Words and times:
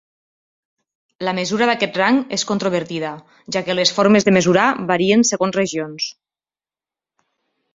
La 1.27 1.33
mesura 1.39 1.67
d'aquest 1.69 1.99
rang 2.01 2.17
és 2.39 2.45
controvertida, 2.53 3.11
ja 3.57 3.63
que 3.67 3.75
les 3.77 3.93
formes 3.99 4.27
de 4.29 4.33
mesurar 4.39 4.67
varien 4.93 5.27
segons 5.33 5.59
regions. 5.63 6.09